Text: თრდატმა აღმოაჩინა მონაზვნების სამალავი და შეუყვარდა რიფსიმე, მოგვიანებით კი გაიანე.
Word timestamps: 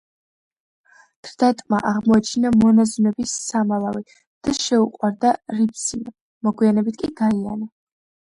თრდატმა 1.27 1.81
აღმოაჩინა 1.89 2.51
მონაზვნების 2.61 3.35
სამალავი 3.51 4.03
და 4.49 4.55
შეუყვარდა 4.61 5.35
რიფსიმე, 5.59 6.17
მოგვიანებით 6.49 7.01
კი 7.05 7.13
გაიანე. 7.23 7.71